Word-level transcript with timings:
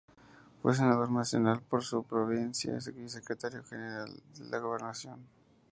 Fue 0.63 0.73
Senador 0.73 1.11
Nacional 1.11 1.61
por 1.61 1.83
su 1.83 2.03
provincia 2.03 2.75
y 2.75 3.07
Secretario 3.07 3.63
General 3.63 4.11
de 4.35 4.45
la 4.45 4.57
Gobernación. 4.57 5.27